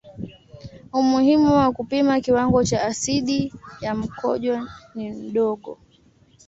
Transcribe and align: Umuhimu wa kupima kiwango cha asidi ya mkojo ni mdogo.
Umuhimu 0.99 1.49
wa 1.59 1.67
kupima 1.75 2.13
kiwango 2.21 2.63
cha 2.63 2.83
asidi 2.83 3.53
ya 3.81 3.95
mkojo 3.95 4.67
ni 4.95 5.11
mdogo. 5.11 5.77